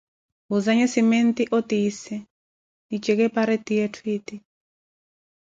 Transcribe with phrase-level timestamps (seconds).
[0.49, 2.15] woozanye cimenti, otiise,
[2.87, 4.35] nijeke pareti yetthu eti.